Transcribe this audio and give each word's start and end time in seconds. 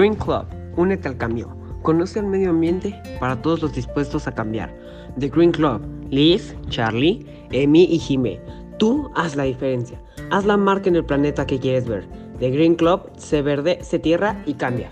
Green 0.00 0.14
Club, 0.14 0.46
únete 0.78 1.08
al 1.08 1.18
cambio. 1.18 1.54
Conoce 1.82 2.20
el 2.20 2.24
medio 2.24 2.48
ambiente 2.48 2.98
para 3.20 3.42
todos 3.42 3.60
los 3.60 3.74
dispuestos 3.74 4.26
a 4.26 4.34
cambiar. 4.34 4.74
The 5.18 5.28
Green 5.28 5.52
Club, 5.52 5.82
Liz, 6.08 6.56
Charlie, 6.70 7.26
Emi 7.52 7.84
y 7.84 7.98
Jime. 7.98 8.40
Tú 8.78 9.10
haz 9.14 9.36
la 9.36 9.42
diferencia. 9.42 10.00
Haz 10.30 10.46
la 10.46 10.56
marca 10.56 10.88
en 10.88 10.96
el 10.96 11.04
planeta 11.04 11.46
que 11.46 11.60
quieres 11.60 11.86
ver. 11.86 12.08
The 12.38 12.50
Green 12.50 12.76
Club 12.76 13.10
se 13.18 13.42
verde, 13.42 13.78
se 13.82 13.98
tierra 13.98 14.42
y 14.46 14.54
cambia. 14.54 14.88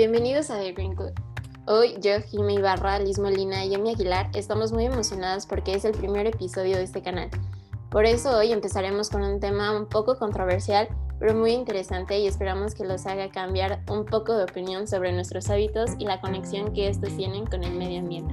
Bienvenidos 0.00 0.48
a 0.48 0.58
The 0.58 0.72
Green 0.72 0.96
Club. 0.96 1.12
Hoy 1.66 1.94
yo, 2.00 2.22
Jimmy 2.30 2.54
Ibarra, 2.54 2.98
Liz 3.00 3.18
Molina 3.18 3.66
y 3.66 3.74
Emi 3.74 3.90
Aguilar 3.90 4.30
estamos 4.32 4.72
muy 4.72 4.86
emocionadas 4.86 5.44
porque 5.44 5.74
es 5.74 5.84
el 5.84 5.92
primer 5.92 6.26
episodio 6.26 6.78
de 6.78 6.84
este 6.84 7.02
canal. 7.02 7.28
Por 7.90 8.06
eso 8.06 8.34
hoy 8.34 8.50
empezaremos 8.50 9.10
con 9.10 9.20
un 9.20 9.40
tema 9.40 9.78
un 9.78 9.86
poco 9.86 10.16
controversial, 10.16 10.88
pero 11.18 11.34
muy 11.34 11.50
interesante 11.50 12.18
y 12.18 12.26
esperamos 12.26 12.74
que 12.74 12.86
los 12.86 13.04
haga 13.04 13.30
cambiar 13.30 13.82
un 13.90 14.06
poco 14.06 14.34
de 14.34 14.44
opinión 14.44 14.88
sobre 14.88 15.12
nuestros 15.12 15.50
hábitos 15.50 15.90
y 15.98 16.06
la 16.06 16.18
conexión 16.22 16.72
que 16.72 16.88
estos 16.88 17.14
tienen 17.14 17.44
con 17.44 17.62
el 17.62 17.74
medio 17.74 17.98
ambiente. 17.98 18.32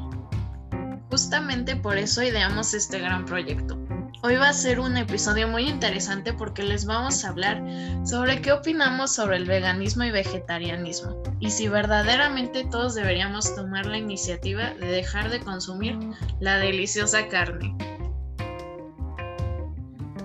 Justamente 1.12 1.76
por 1.76 1.98
eso 1.98 2.24
ideamos 2.24 2.74
este 2.74 3.00
gran 3.00 3.26
proyecto. 3.26 3.78
Hoy 4.24 4.36
va 4.36 4.50
a 4.50 4.54
ser 4.54 4.80
un 4.80 4.98
episodio 4.98 5.48
muy 5.48 5.70
interesante 5.70 6.34
porque 6.34 6.64
les 6.64 6.88
vamos 6.88 7.24
a 7.24 7.30
hablar 7.30 7.64
sobre 8.04 8.42
qué 8.42 8.52
opinamos 8.52 9.14
sobre 9.14 9.38
el 9.38 9.46
veganismo 9.46 10.06
y 10.06 10.12
vegetarianismo 10.12 11.22
y 11.40 11.52
si 11.52 11.68
verdaderamente 11.68 12.66
todos 12.66 12.96
deberíamos 12.96 13.54
tomar 13.56 13.86
la 13.86 14.00
iniciativa 14.00 14.74
de 14.74 14.88
dejar 14.88 15.30
de 15.30 15.40
consumir 15.40 16.00
la 16.40 16.58
deliciosa 16.58 17.28
carne. 17.28 17.76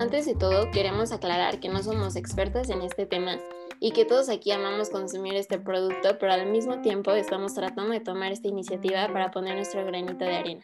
Antes 0.01 0.25
de 0.25 0.37
todo, 0.37 0.70
queremos 0.70 1.13
aclarar 1.13 1.61
que 1.61 1.69
no 1.69 1.83
somos 1.83 2.17
expertas 2.17 2.70
en 2.70 2.81
este 2.81 3.05
tema 3.05 3.37
y 3.79 3.91
que 3.91 4.07
todos 4.07 4.31
aquí 4.31 4.53
amamos 4.53 4.89
consumir 4.89 5.35
este 5.35 5.59
producto, 5.59 6.17
pero 6.19 6.33
al 6.33 6.47
mismo 6.47 6.81
tiempo 6.81 7.13
estamos 7.13 7.53
tratando 7.53 7.93
de 7.93 8.01
tomar 8.01 8.33
esta 8.33 8.48
iniciativa 8.48 9.07
para 9.13 9.31
poner 9.31 9.55
nuestro 9.55 9.85
granito 9.85 10.25
de 10.25 10.37
arena. 10.37 10.63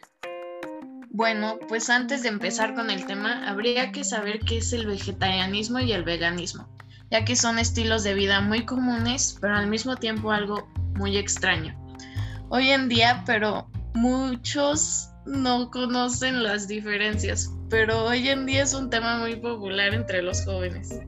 Bueno, 1.11 1.57
pues 1.67 1.89
antes 1.89 2.21
de 2.21 2.29
empezar 2.29 2.75
con 2.75 2.91
el 2.91 3.05
tema, 3.07 3.49
habría 3.49 3.91
que 3.91 4.03
saber 4.03 4.39
qué 4.41 4.59
es 4.59 4.73
el 4.73 4.85
vegetarianismo 4.85 5.79
y 5.79 5.91
el 5.91 6.03
veganismo, 6.03 6.67
ya 7.09 7.25
que 7.25 7.35
son 7.35 7.57
estilos 7.57 8.03
de 8.03 8.13
vida 8.13 8.41
muy 8.41 8.63
comunes, 8.63 9.35
pero 9.41 9.55
al 9.55 9.67
mismo 9.67 9.95
tiempo 9.95 10.31
algo 10.31 10.69
muy 10.97 11.17
extraño. 11.17 11.75
Hoy 12.49 12.69
en 12.69 12.89
día, 12.89 13.23
pero 13.25 13.67
muchos 13.95 15.09
no 15.25 15.71
conocen 15.71 16.43
las 16.43 16.67
diferencias, 16.67 17.51
pero 17.71 18.05
hoy 18.05 18.29
en 18.29 18.45
día 18.45 18.61
es 18.61 18.75
un 18.75 18.91
tema 18.91 19.17
muy 19.17 19.35
popular 19.35 19.95
entre 19.95 20.21
los 20.21 20.45
jóvenes. 20.45 21.01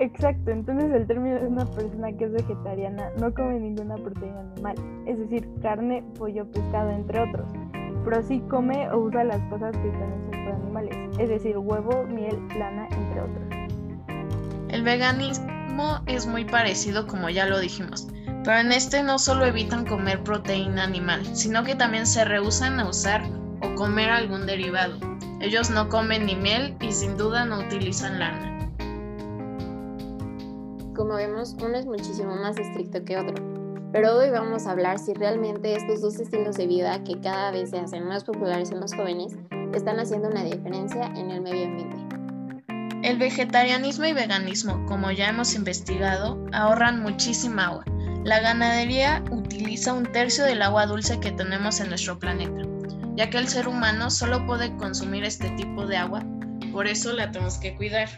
Exacto, 0.00 0.50
entonces 0.50 0.92
el 0.92 1.06
término 1.06 1.36
es 1.36 1.48
una 1.48 1.64
persona 1.64 2.12
que 2.12 2.24
es 2.24 2.32
vegetariana 2.32 3.10
no 3.18 3.32
come 3.34 3.58
ninguna 3.58 3.96
proteína 3.96 4.40
animal, 4.40 4.74
es 5.06 5.18
decir, 5.18 5.48
carne, 5.62 6.04
pollo, 6.18 6.50
pescado, 6.50 6.90
entre 6.90 7.20
otros 7.20 7.59
pero 8.04 8.22
sí 8.22 8.42
come 8.48 8.90
o 8.90 8.98
usa 8.98 9.24
las 9.24 9.40
cosas 9.50 9.76
que 9.76 9.88
están 9.88 10.12
hechas 10.28 10.44
por 10.44 10.54
animales, 10.54 10.96
es 11.18 11.28
decir, 11.28 11.58
huevo, 11.58 12.04
miel, 12.04 12.38
lana, 12.58 12.88
entre 12.90 13.20
otros. 13.20 13.44
El 14.68 14.82
veganismo 14.82 16.00
es 16.06 16.26
muy 16.26 16.44
parecido 16.44 17.06
como 17.06 17.28
ya 17.28 17.46
lo 17.46 17.58
dijimos, 17.58 18.08
pero 18.44 18.58
en 18.58 18.72
este 18.72 19.02
no 19.02 19.18
solo 19.18 19.44
evitan 19.44 19.84
comer 19.84 20.22
proteína 20.22 20.84
animal, 20.84 21.24
sino 21.36 21.64
que 21.64 21.74
también 21.74 22.06
se 22.06 22.24
rehusan 22.24 22.80
a 22.80 22.88
usar 22.88 23.22
o 23.62 23.74
comer 23.74 24.10
algún 24.10 24.46
derivado. 24.46 24.98
Ellos 25.40 25.70
no 25.70 25.88
comen 25.88 26.26
ni 26.26 26.36
miel 26.36 26.76
y 26.80 26.92
sin 26.92 27.16
duda 27.16 27.44
no 27.44 27.60
utilizan 27.60 28.18
lana. 28.18 28.58
Como 30.94 31.14
vemos, 31.14 31.56
uno 31.62 31.76
es 31.76 31.86
muchísimo 31.86 32.36
más 32.36 32.58
estricto 32.58 33.02
que 33.04 33.16
otro 33.16 33.59
pero 33.92 34.16
hoy 34.16 34.30
vamos 34.30 34.66
a 34.66 34.72
hablar 34.72 34.98
si 34.98 35.14
realmente 35.14 35.74
estos 35.74 36.00
dos 36.00 36.18
estilos 36.20 36.56
de 36.56 36.66
vida 36.66 37.02
que 37.02 37.20
cada 37.20 37.50
vez 37.50 37.70
se 37.70 37.78
hacen 37.78 38.06
más 38.06 38.24
populares 38.24 38.70
en 38.70 38.80
los 38.80 38.94
jóvenes 38.94 39.36
están 39.74 39.98
haciendo 39.98 40.28
una 40.28 40.44
diferencia 40.44 41.06
en 41.16 41.30
el 41.30 41.40
medio 41.40 41.66
ambiente. 41.66 41.96
El 43.02 43.18
vegetarianismo 43.18 44.04
y 44.06 44.12
veganismo, 44.12 44.84
como 44.86 45.10
ya 45.10 45.30
hemos 45.30 45.54
investigado, 45.54 46.44
ahorran 46.52 47.02
muchísima 47.02 47.66
agua. 47.66 47.84
La 48.24 48.40
ganadería 48.40 49.24
utiliza 49.30 49.94
un 49.94 50.04
tercio 50.12 50.44
del 50.44 50.62
agua 50.62 50.86
dulce 50.86 51.18
que 51.18 51.32
tenemos 51.32 51.80
en 51.80 51.88
nuestro 51.88 52.18
planeta, 52.18 52.62
ya 53.16 53.30
que 53.30 53.38
el 53.38 53.48
ser 53.48 53.68
humano 53.68 54.10
solo 54.10 54.44
puede 54.46 54.76
consumir 54.76 55.24
este 55.24 55.48
tipo 55.50 55.86
de 55.86 55.96
agua, 55.96 56.22
por 56.72 56.86
eso 56.86 57.12
la 57.12 57.30
tenemos 57.30 57.58
que 57.58 57.74
cuidar. 57.76 58.08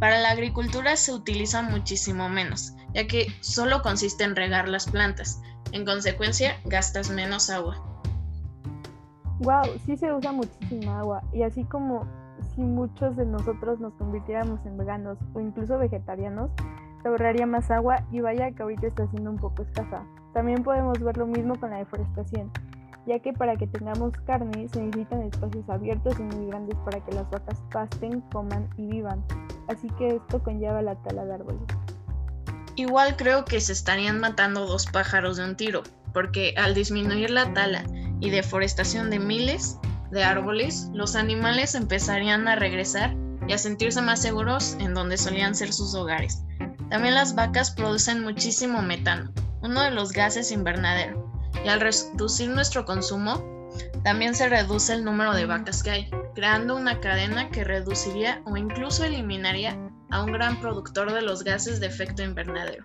Para 0.00 0.20
la 0.20 0.30
agricultura 0.30 0.96
se 0.96 1.12
utiliza 1.12 1.62
muchísimo 1.62 2.28
menos, 2.28 2.72
ya 2.94 3.06
que 3.06 3.26
solo 3.40 3.82
consiste 3.82 4.24
en 4.24 4.36
regar 4.36 4.68
las 4.68 4.88
plantas. 4.88 5.40
En 5.72 5.84
consecuencia, 5.84 6.56
gastas 6.64 7.10
menos 7.10 7.50
agua. 7.50 7.76
Wow, 9.40 9.78
sí 9.86 9.96
se 9.96 10.12
usa 10.12 10.32
muchísima 10.32 11.00
agua 11.00 11.22
y 11.32 11.42
así 11.42 11.64
como 11.64 12.06
si 12.54 12.60
muchos 12.62 13.16
de 13.16 13.24
nosotros 13.24 13.80
nos 13.80 13.94
convirtiéramos 13.94 14.60
en 14.66 14.76
veganos 14.76 15.18
o 15.34 15.40
incluso 15.40 15.78
vegetarianos, 15.78 16.50
se 17.02 17.08
ahorraría 17.08 17.46
más 17.46 17.70
agua 17.70 18.04
y 18.10 18.20
vaya 18.20 18.50
que 18.50 18.62
ahorita 18.62 18.86
está 18.86 19.06
siendo 19.08 19.30
un 19.30 19.38
poco 19.38 19.62
escasa. 19.62 20.04
También 20.34 20.62
podemos 20.62 20.98
ver 21.00 21.16
lo 21.16 21.26
mismo 21.26 21.58
con 21.58 21.70
la 21.70 21.78
deforestación 21.78 22.50
ya 23.06 23.18
que 23.18 23.32
para 23.32 23.56
que 23.56 23.66
tengamos 23.66 24.12
carne 24.26 24.68
se 24.68 24.82
necesitan 24.82 25.22
espacios 25.22 25.68
abiertos 25.68 26.18
y 26.18 26.22
muy 26.22 26.46
grandes 26.46 26.76
para 26.84 27.04
que 27.04 27.12
las 27.12 27.28
vacas 27.30 27.60
pasten, 27.72 28.20
coman 28.32 28.68
y 28.76 28.86
vivan. 28.86 29.24
Así 29.68 29.88
que 29.98 30.16
esto 30.16 30.42
conlleva 30.42 30.82
la 30.82 30.94
tala 30.96 31.24
de 31.24 31.34
árboles. 31.34 31.62
Igual 32.76 33.16
creo 33.16 33.44
que 33.44 33.60
se 33.60 33.72
estarían 33.72 34.20
matando 34.20 34.66
dos 34.66 34.86
pájaros 34.86 35.36
de 35.36 35.44
un 35.44 35.56
tiro, 35.56 35.82
porque 36.12 36.54
al 36.56 36.74
disminuir 36.74 37.30
la 37.30 37.52
tala 37.52 37.84
y 38.20 38.30
deforestación 38.30 39.10
de 39.10 39.18
miles 39.18 39.78
de 40.10 40.24
árboles, 40.24 40.88
los 40.92 41.16
animales 41.16 41.74
empezarían 41.74 42.48
a 42.48 42.56
regresar 42.56 43.14
y 43.46 43.52
a 43.52 43.58
sentirse 43.58 44.02
más 44.02 44.20
seguros 44.20 44.76
en 44.80 44.94
donde 44.94 45.16
solían 45.16 45.54
ser 45.54 45.72
sus 45.72 45.94
hogares. 45.94 46.42
También 46.90 47.14
las 47.14 47.34
vacas 47.34 47.70
producen 47.70 48.22
muchísimo 48.22 48.82
metano, 48.82 49.32
uno 49.62 49.82
de 49.82 49.90
los 49.90 50.12
gases 50.12 50.50
invernadero, 50.50 51.32
y 51.64 51.68
al 51.68 51.80
reducir 51.80 52.48
nuestro 52.50 52.84
consumo, 52.84 53.68
también 54.02 54.34
se 54.34 54.48
reduce 54.48 54.92
el 54.92 55.04
número 55.04 55.34
de 55.34 55.46
vacas 55.46 55.82
que 55.82 55.90
hay, 55.90 56.10
creando 56.34 56.76
una 56.76 57.00
cadena 57.00 57.50
que 57.50 57.64
reduciría 57.64 58.42
o 58.46 58.56
incluso 58.56 59.04
eliminaría 59.04 59.78
a 60.10 60.22
un 60.22 60.32
gran 60.32 60.60
productor 60.60 61.12
de 61.12 61.22
los 61.22 61.44
gases 61.44 61.80
de 61.80 61.86
efecto 61.86 62.22
invernadero. 62.22 62.84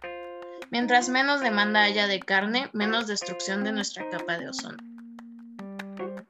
Mientras 0.72 1.10
menos 1.10 1.42
demanda 1.42 1.84
haya 1.84 2.08
de 2.08 2.20
carne, 2.20 2.70
menos 2.74 3.08
destrucción 3.08 3.64
de 3.64 3.72
nuestra 3.72 4.10
capa 4.10 4.38
de 4.38 4.50
ozono. 4.50 4.78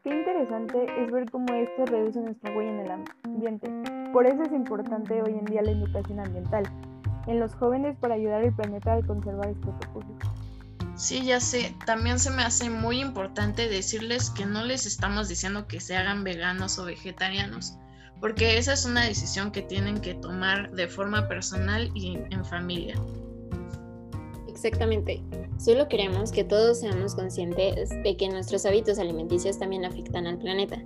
Qué 0.04 0.10
interesante 0.10 0.86
es 1.02 1.12
ver 1.12 1.30
cómo 1.32 1.54
esto 1.54 1.86
reduce 1.86 2.20
nuestra 2.20 2.56
huella 2.56 2.72
en 2.72 2.80
el 2.80 2.92
ambiente. 3.24 3.70
Por 4.12 4.28
eso 4.28 4.44
es 4.44 4.52
importante 4.52 5.22
hoy 5.22 5.34
en 5.34 5.46
día 5.46 5.62
la 5.62 5.72
educación 5.72 6.20
ambiental 6.20 6.64
en 7.28 7.40
los 7.40 7.56
jóvenes 7.56 7.98
para 8.00 8.16
ayudar 8.16 8.44
al 8.44 8.56
planeta 8.56 8.94
a 8.94 9.02
conservar 9.02 9.50
estos 9.50 9.74
recursos. 9.82 10.16
Sí, 10.96 11.26
ya 11.26 11.40
sé. 11.40 11.76
También 11.86 12.20
se 12.20 12.30
me 12.30 12.44
hace 12.44 12.70
muy 12.70 13.02
importante 13.02 13.68
decirles 13.68 14.30
que 14.30 14.46
no 14.46 14.64
les 14.64 14.86
estamos 14.86 15.28
diciendo 15.28 15.68
que 15.68 15.82
se 15.82 15.98
hagan 15.98 16.24
veganos 16.24 16.80
o 16.80 16.86
vegetarianos, 16.86 17.78
porque 18.22 18.58
esa 18.58 18.74
es 18.74 18.86
una 18.86 19.06
decisión 19.06 19.52
que 19.52 19.62
tienen 19.62 20.00
que 20.00 20.16
tomar 20.16 20.72
de 20.72 20.88
forma 20.88 21.28
personal 21.28 21.92
y 21.94 22.18
en 22.32 22.46
familia. 22.46 22.96
Exactamente. 24.48 25.22
Solo 25.58 25.88
queremos 25.88 26.32
que 26.32 26.44
todos 26.44 26.80
seamos 26.80 27.16
conscientes 27.16 27.90
de 27.90 28.18
que 28.18 28.30
nuestros 28.30 28.66
hábitos 28.66 29.00
alimenticios 29.00 29.60
también 29.60 29.86
afectan 29.86 30.28
al 30.28 30.38
planeta. 30.38 30.82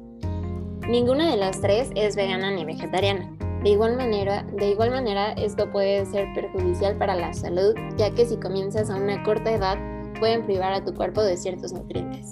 Ninguna 0.88 1.30
de 1.30 1.38
las 1.38 1.62
tres 1.62 1.90
es 1.96 2.16
vegana 2.16 2.52
ni 2.52 2.66
vegetariana. 2.66 3.32
De 3.64 3.70
igual 3.70 3.96
manera, 3.96 4.44
de 4.58 4.70
igual 4.70 4.90
manera, 4.90 5.34
esto 5.34 5.70
puede 5.70 6.06
ser 6.06 6.28
perjudicial 6.34 6.98
para 6.98 7.16
la 7.16 7.34
salud, 7.34 7.76
ya 7.98 8.10
que 8.12 8.26
si 8.26 8.38
comienzas 8.38 8.90
a 8.90 8.96
una 8.96 9.22
corta 9.24 9.52
edad 9.52 9.78
pueden 10.20 10.46
privar 10.46 10.74
a 10.74 10.84
tu 10.84 10.94
cuerpo 10.94 11.22
de 11.22 11.38
ciertos 11.38 11.74
nutrientes. 11.74 12.32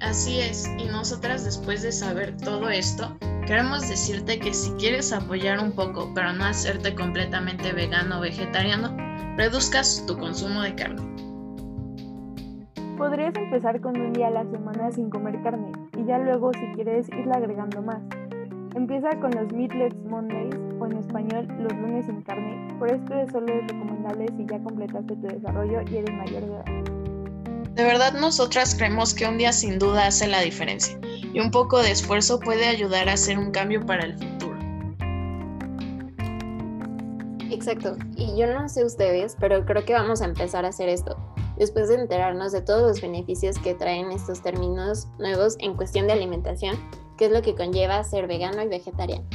Así 0.00 0.40
es, 0.40 0.66
y 0.78 0.86
nosotras 0.86 1.44
después 1.44 1.82
de 1.82 1.92
saber 1.92 2.36
todo 2.38 2.70
esto, 2.70 3.16
queremos 3.50 3.88
decirte 3.88 4.38
que 4.38 4.54
si 4.54 4.70
quieres 4.74 5.12
apoyar 5.12 5.58
un 5.58 5.72
poco, 5.72 6.08
pero 6.14 6.32
no 6.32 6.44
hacerte 6.44 6.94
completamente 6.94 7.72
vegano 7.72 8.18
o 8.18 8.20
vegetariano, 8.20 8.96
reduzcas 9.36 10.04
tu 10.06 10.16
consumo 10.16 10.62
de 10.62 10.76
carne. 10.76 11.02
Podrías 12.96 13.34
empezar 13.34 13.80
con 13.80 14.00
un 14.00 14.12
día 14.12 14.28
a 14.28 14.30
la 14.30 14.44
semana 14.44 14.92
sin 14.92 15.10
comer 15.10 15.42
carne 15.42 15.72
y 15.98 16.06
ya 16.06 16.20
luego 16.20 16.52
si 16.52 16.64
quieres 16.76 17.08
irla 17.08 17.38
agregando 17.38 17.82
más. 17.82 17.98
Empieza 18.76 19.08
con 19.20 19.32
los 19.32 19.52
Meatless 19.52 19.96
Mondays 20.04 20.54
o 20.78 20.86
en 20.86 20.98
español 20.98 21.48
los 21.58 21.72
lunes 21.72 22.06
sin 22.06 22.22
carne, 22.22 22.68
por 22.78 22.88
esto 22.88 23.14
solo 23.32 23.52
es 23.52 23.66
recomendable 23.66 24.26
si 24.36 24.46
ya 24.46 24.62
completaste 24.62 25.16
tu 25.16 25.26
desarrollo 25.26 25.80
y 25.90 25.96
eres 25.96 26.14
mayor 26.14 26.42
de 26.42 26.52
edad. 26.52 26.64
De 27.74 27.82
verdad 27.82 28.12
nosotras 28.12 28.76
creemos 28.76 29.12
que 29.12 29.26
un 29.26 29.38
día 29.38 29.52
sin 29.52 29.80
duda 29.80 30.06
hace 30.06 30.28
la 30.28 30.40
diferencia 30.40 30.96
y 31.32 31.40
un 31.40 31.50
poco 31.50 31.82
de 31.82 31.90
esfuerzo 31.90 32.40
puede 32.40 32.66
ayudar 32.66 33.08
a 33.08 33.14
hacer 33.14 33.38
un 33.38 33.50
cambio 33.50 33.84
para 33.84 34.04
el 34.04 34.14
futuro. 34.18 34.58
Exacto, 37.50 37.96
y 38.16 38.36
yo 38.38 38.46
no 38.46 38.68
sé 38.68 38.84
ustedes, 38.84 39.36
pero 39.38 39.64
creo 39.66 39.84
que 39.84 39.92
vamos 39.92 40.22
a 40.22 40.24
empezar 40.24 40.64
a 40.64 40.68
hacer 40.68 40.88
esto, 40.88 41.16
después 41.58 41.88
de 41.88 41.96
enterarnos 41.96 42.52
de 42.52 42.62
todos 42.62 42.82
los 42.82 43.00
beneficios 43.00 43.58
que 43.58 43.74
traen 43.74 44.12
estos 44.12 44.42
términos 44.42 45.08
nuevos 45.18 45.56
en 45.58 45.74
cuestión 45.74 46.06
de 46.06 46.14
alimentación 46.14 46.78
qué 47.20 47.26
es 47.26 47.32
lo 47.32 47.42
que 47.42 47.54
conlleva 47.54 48.02
ser 48.02 48.26
vegano 48.26 48.62
y 48.62 48.68
vegetariano. 48.68 49.26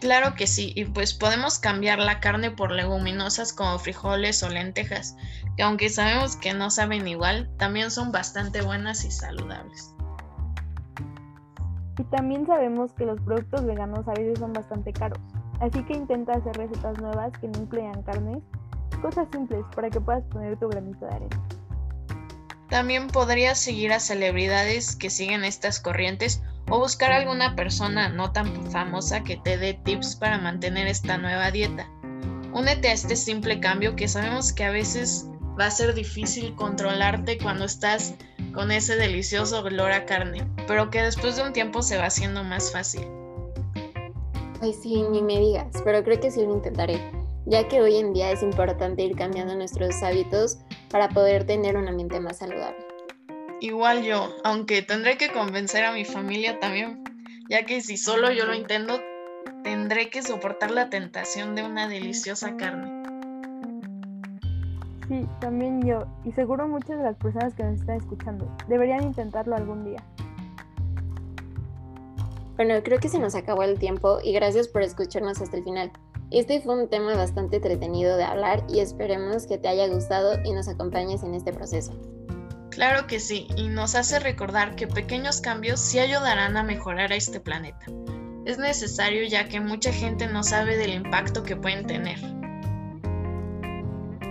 Claro 0.00 0.34
que 0.34 0.48
sí, 0.48 0.72
y 0.74 0.84
pues 0.84 1.14
podemos 1.14 1.60
cambiar 1.60 2.00
la 2.00 2.18
carne 2.18 2.50
por 2.50 2.72
leguminosas 2.72 3.52
como 3.52 3.78
frijoles 3.78 4.42
o 4.42 4.48
lentejas, 4.48 5.16
que 5.56 5.62
aunque 5.62 5.90
sabemos 5.90 6.34
que 6.36 6.52
no 6.52 6.70
saben 6.70 7.06
igual, 7.06 7.48
también 7.56 7.92
son 7.92 8.10
bastante 8.10 8.62
buenas 8.62 9.04
y 9.04 9.12
saludables. 9.12 9.93
Y 11.98 12.04
también 12.04 12.46
sabemos 12.46 12.92
que 12.92 13.06
los 13.06 13.20
productos 13.20 13.64
veganos 13.64 14.06
a 14.08 14.14
veces 14.14 14.38
son 14.38 14.52
bastante 14.52 14.92
caros, 14.92 15.20
así 15.60 15.82
que 15.84 15.94
intenta 15.94 16.32
hacer 16.32 16.56
recetas 16.56 17.00
nuevas 17.00 17.32
que 17.38 17.48
no 17.48 17.60
incluyan 17.60 18.02
carnes, 18.02 18.42
cosas 19.00 19.28
simples 19.32 19.64
para 19.74 19.90
que 19.90 20.00
puedas 20.00 20.24
poner 20.24 20.58
tu 20.58 20.68
granito 20.68 21.06
de 21.06 21.14
arena. 21.14 21.46
También 22.68 23.08
podrías 23.08 23.58
seguir 23.58 23.92
a 23.92 24.00
celebridades 24.00 24.96
que 24.96 25.10
siguen 25.10 25.44
estas 25.44 25.78
corrientes 25.78 26.42
o 26.68 26.78
buscar 26.78 27.12
alguna 27.12 27.54
persona 27.54 28.08
no 28.08 28.32
tan 28.32 28.48
famosa 28.70 29.22
que 29.22 29.36
te 29.36 29.58
dé 29.58 29.74
tips 29.74 30.16
para 30.16 30.38
mantener 30.38 30.86
esta 30.86 31.18
nueva 31.18 31.50
dieta. 31.50 31.88
Únete 32.52 32.88
a 32.88 32.92
este 32.92 33.16
simple 33.16 33.60
cambio 33.60 33.94
que 33.96 34.08
sabemos 34.08 34.52
que 34.52 34.64
a 34.64 34.70
veces 34.70 35.28
va 35.58 35.66
a 35.66 35.70
ser 35.70 35.94
difícil 35.94 36.54
controlarte 36.54 37.38
cuando 37.38 37.64
estás 37.64 38.14
con 38.54 38.70
ese 38.70 38.96
delicioso 38.96 39.62
olor 39.62 39.92
a 39.92 40.06
carne, 40.06 40.46
pero 40.66 40.90
que 40.90 41.02
después 41.02 41.36
de 41.36 41.42
un 41.42 41.52
tiempo 41.52 41.82
se 41.82 41.96
va 41.96 42.06
haciendo 42.06 42.44
más 42.44 42.72
fácil. 42.72 43.06
Ay, 44.62 44.72
sí, 44.72 45.02
ni 45.10 45.20
me 45.20 45.38
digas, 45.40 45.82
pero 45.84 46.02
creo 46.02 46.20
que 46.20 46.30
sí 46.30 46.42
lo 46.42 46.54
intentaré, 46.54 46.98
ya 47.46 47.68
que 47.68 47.80
hoy 47.80 47.96
en 47.96 48.12
día 48.12 48.30
es 48.30 48.42
importante 48.42 49.02
ir 49.02 49.16
cambiando 49.16 49.54
nuestros 49.54 50.02
hábitos 50.02 50.58
para 50.90 51.08
poder 51.08 51.44
tener 51.44 51.76
una 51.76 51.92
mente 51.92 52.20
más 52.20 52.38
saludable. 52.38 52.86
Igual 53.60 54.04
yo, 54.04 54.34
aunque 54.44 54.82
tendré 54.82 55.16
que 55.16 55.32
convencer 55.32 55.84
a 55.84 55.92
mi 55.92 56.04
familia 56.04 56.58
también, 56.60 57.02
ya 57.48 57.64
que 57.64 57.80
si 57.80 57.96
solo 57.96 58.30
yo 58.30 58.46
lo 58.46 58.54
intento, 58.54 59.00
tendré 59.62 60.08
que 60.10 60.22
soportar 60.22 60.70
la 60.70 60.90
tentación 60.90 61.54
de 61.54 61.62
una 61.62 61.88
deliciosa 61.88 62.56
carne. 62.56 63.03
Sí, 65.08 65.28
también 65.40 65.82
yo, 65.82 66.06
y 66.24 66.32
seguro 66.32 66.66
muchas 66.66 66.98
de 66.98 67.04
las 67.04 67.16
personas 67.16 67.54
que 67.54 67.62
nos 67.62 67.80
están 67.80 67.96
escuchando, 67.96 68.48
deberían 68.68 69.02
intentarlo 69.02 69.54
algún 69.54 69.84
día. 69.84 70.02
Bueno, 72.56 72.74
creo 72.84 73.00
que 73.00 73.08
se 73.08 73.18
nos 73.18 73.34
acabó 73.34 73.64
el 73.64 73.78
tiempo 73.78 74.18
y 74.22 74.32
gracias 74.32 74.68
por 74.68 74.82
escucharnos 74.82 75.42
hasta 75.42 75.56
el 75.56 75.64
final. 75.64 75.90
Este 76.30 76.60
fue 76.60 76.80
un 76.80 76.88
tema 76.88 77.14
bastante 77.16 77.56
entretenido 77.56 78.16
de 78.16 78.24
hablar 78.24 78.64
y 78.68 78.80
esperemos 78.80 79.46
que 79.46 79.58
te 79.58 79.68
haya 79.68 79.88
gustado 79.88 80.38
y 80.44 80.52
nos 80.52 80.68
acompañes 80.68 81.22
en 81.22 81.34
este 81.34 81.52
proceso. 81.52 81.92
Claro 82.70 83.06
que 83.06 83.20
sí, 83.20 83.46
y 83.56 83.68
nos 83.68 83.94
hace 83.94 84.18
recordar 84.18 84.74
que 84.74 84.86
pequeños 84.86 85.40
cambios 85.40 85.80
sí 85.80 85.98
ayudarán 85.98 86.56
a 86.56 86.64
mejorar 86.64 87.12
a 87.12 87.16
este 87.16 87.40
planeta. 87.40 87.86
Es 88.46 88.58
necesario 88.58 89.26
ya 89.28 89.48
que 89.48 89.60
mucha 89.60 89.92
gente 89.92 90.26
no 90.26 90.42
sabe 90.42 90.76
del 90.76 90.94
impacto 90.94 91.44
que 91.44 91.56
pueden 91.56 91.86
tener. 91.86 92.18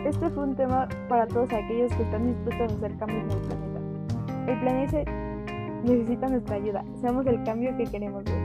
Este 0.06 0.30
fue 0.32 0.44
un 0.44 0.56
tema 0.56 0.90
para 1.08 1.26
todos 1.28 1.52
aquellos 1.54 1.94
que 1.94 2.04
están 2.04 2.28
dispuestos 2.28 2.74
a 2.74 2.76
hacer 2.76 2.98
cambios 2.98 3.24
en 3.24 3.32
el 3.32 3.48
planeta. 3.48 4.52
El 4.52 4.60
planeta 4.60 5.12
necesita 5.84 6.28
nuestra 6.28 6.56
ayuda. 6.58 6.84
Seamos 7.00 7.26
el 7.26 7.42
cambio 7.44 7.76
que 7.78 7.86
queremos 7.86 8.26
ver. 8.26 8.43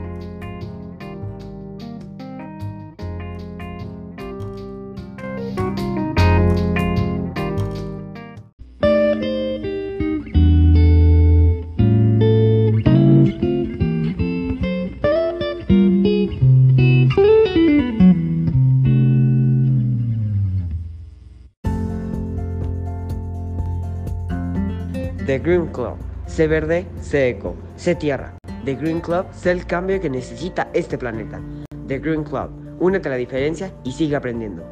The 25.29 25.37
Green 25.37 25.67
Club. 25.67 25.95
Sé 26.25 26.47
verde, 26.47 26.87
sé 27.01 27.29
eco, 27.29 27.53
sé 27.75 27.93
tierra. 27.93 28.33
The 28.65 28.73
Green 28.73 28.99
Club, 28.99 29.27
sé 29.31 29.51
el 29.51 29.63
cambio 29.67 30.01
que 30.01 30.09
necesita 30.09 30.71
este 30.73 30.97
planeta. 30.97 31.39
The 31.87 31.99
Green 31.99 32.23
Club, 32.23 32.49
únete 32.79 33.09
a 33.09 33.11
la 33.11 33.17
diferencia 33.17 33.71
y 33.83 33.91
sigue 33.91 34.15
aprendiendo. 34.15 34.63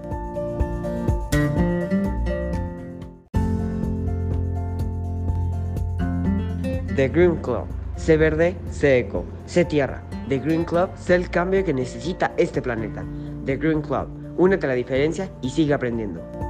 The 6.96 7.08
Green 7.10 7.36
Club. 7.36 7.68
Sé 7.96 8.18
verde, 8.18 8.56
sé 8.72 8.98
eco, 8.98 9.26
sé 9.46 9.64
tierra. 9.64 10.02
The 10.28 10.40
Green 10.40 10.66
Club, 10.66 10.90
sé 10.96 11.14
el 11.14 11.30
cambio 11.30 11.64
que 11.64 11.74
necesita 11.76 12.34
este 12.36 12.64
planeta. 12.64 13.06
The 13.46 13.58
Green 13.58 13.84
Club, 13.84 14.08
únete 14.40 14.66
a 14.66 14.70
la 14.70 14.76
diferencia 14.76 15.30
y 15.44 15.52
sigue 15.52 15.76
aprendiendo. 15.76 16.47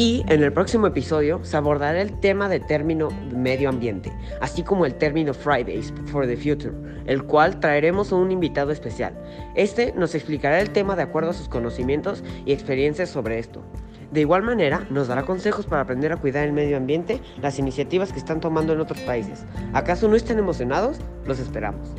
Y 0.00 0.24
en 0.28 0.42
el 0.42 0.50
próximo 0.50 0.86
episodio 0.86 1.40
se 1.44 1.58
abordará 1.58 2.00
el 2.00 2.18
tema 2.20 2.48
de 2.48 2.58
término 2.58 3.10
medio 3.36 3.68
ambiente, 3.68 4.10
así 4.40 4.62
como 4.62 4.86
el 4.86 4.94
término 4.94 5.34
Fridays 5.34 5.92
for 6.06 6.26
the 6.26 6.38
Future, 6.38 6.72
el 7.04 7.22
cual 7.24 7.60
traeremos 7.60 8.10
a 8.10 8.16
un 8.16 8.30
invitado 8.30 8.72
especial. 8.72 9.12
Este 9.56 9.92
nos 9.92 10.14
explicará 10.14 10.58
el 10.62 10.70
tema 10.70 10.96
de 10.96 11.02
acuerdo 11.02 11.28
a 11.28 11.34
sus 11.34 11.50
conocimientos 11.50 12.24
y 12.46 12.54
experiencias 12.54 13.10
sobre 13.10 13.38
esto. 13.38 13.62
De 14.10 14.22
igual 14.22 14.42
manera, 14.42 14.86
nos 14.88 15.08
dará 15.08 15.24
consejos 15.26 15.66
para 15.66 15.82
aprender 15.82 16.14
a 16.14 16.16
cuidar 16.16 16.46
el 16.46 16.54
medio 16.54 16.78
ambiente, 16.78 17.20
las 17.42 17.58
iniciativas 17.58 18.10
que 18.10 18.20
están 18.20 18.40
tomando 18.40 18.72
en 18.72 18.80
otros 18.80 19.00
países. 19.00 19.44
¿Acaso 19.74 20.08
no 20.08 20.16
están 20.16 20.38
emocionados? 20.38 20.96
Los 21.26 21.38
esperamos. 21.40 21.90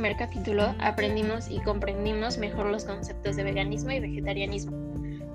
Primer 0.00 0.16
capítulo 0.16 0.74
aprendimos 0.78 1.50
y 1.50 1.60
comprendimos 1.60 2.38
mejor 2.38 2.64
los 2.64 2.86
conceptos 2.86 3.36
de 3.36 3.42
veganismo 3.42 3.90
y 3.90 4.00
vegetarianismo. 4.00 4.72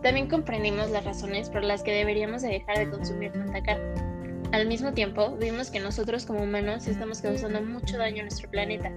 También 0.02 0.28
comprendimos 0.28 0.90
las 0.90 1.06
razones 1.06 1.52
por 1.52 1.64
las 1.64 1.84
que 1.84 1.92
deberíamos 1.92 2.42
de 2.42 2.48
dejar 2.48 2.80
de 2.80 2.90
consumir 2.90 3.32
tanta 3.32 3.62
carne. 3.62 3.94
Al 4.54 4.66
mismo 4.66 4.92
tiempo, 4.92 5.38
vimos 5.40 5.70
que 5.70 5.80
nosotros 5.80 6.26
como 6.26 6.42
humanos 6.42 6.88
estamos 6.88 7.22
causando 7.22 7.62
mucho 7.62 8.00
daño 8.00 8.22
a 8.22 8.24
nuestro 8.24 8.50
planeta 8.50 8.92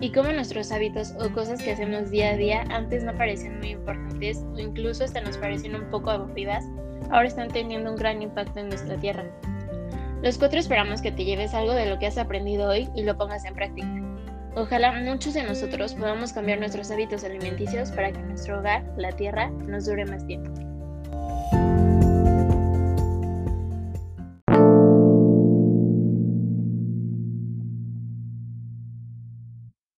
y 0.00 0.10
cómo 0.12 0.32
nuestros 0.32 0.72
hábitos 0.72 1.12
o 1.20 1.30
cosas 1.34 1.60
que 1.62 1.72
hacemos 1.72 2.10
día 2.10 2.30
a 2.30 2.36
día 2.38 2.62
antes 2.70 3.04
no 3.04 3.14
parecían 3.14 3.58
muy 3.58 3.72
importantes 3.72 4.42
o 4.54 4.58
incluso 4.58 5.04
hasta 5.04 5.20
nos 5.20 5.36
parecían 5.36 5.74
un 5.74 5.90
poco 5.90 6.08
aburridas, 6.08 6.64
ahora 7.10 7.28
están 7.28 7.48
teniendo 7.48 7.90
un 7.90 7.96
gran 7.96 8.22
impacto 8.22 8.60
en 8.60 8.70
nuestra 8.70 8.96
tierra. 8.96 9.26
Los 10.22 10.38
cuatro 10.38 10.58
esperamos 10.58 11.02
que 11.02 11.12
te 11.12 11.26
lleves 11.26 11.52
algo 11.52 11.74
de 11.74 11.90
lo 11.90 11.98
que 11.98 12.06
has 12.06 12.16
aprendido 12.16 12.70
hoy 12.70 12.88
y 12.94 13.02
lo 13.02 13.18
pongas 13.18 13.44
en 13.44 13.52
práctica. 13.52 14.02
Ojalá 14.54 14.92
muchos 14.92 15.32
de 15.32 15.42
nosotros 15.44 15.94
podamos 15.94 16.32
cambiar 16.32 16.58
nuestros 16.58 16.90
hábitos 16.90 17.24
alimenticios 17.24 17.90
para 17.90 18.12
que 18.12 18.18
nuestro 18.18 18.58
hogar, 18.58 18.84
la 18.98 19.12
tierra, 19.12 19.48
nos 19.50 19.86
dure 19.86 20.04
más 20.04 20.26
tiempo. 20.26 20.71